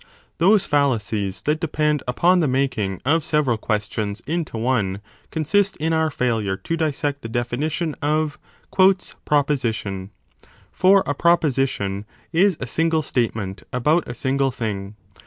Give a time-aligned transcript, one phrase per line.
[0.01, 0.07] 5
[0.39, 6.09] Those fallacies that depend upon the making of several questions into one consist in our
[6.09, 8.39] failure to dissect the defi nition of
[9.25, 10.09] proposition.
[10.71, 14.95] For a proposition is a single state ment about a single thing.